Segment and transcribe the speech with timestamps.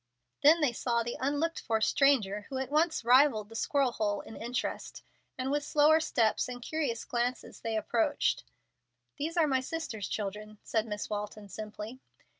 [0.41, 4.35] Then they saw the unlooked for stranger, who at once rivalled the squirrel hole in
[4.35, 5.03] interest,
[5.37, 8.43] and with slower steps, and curious glances, they approached.
[9.17, 11.99] "These are my sister's children," said Miss Walton, simply.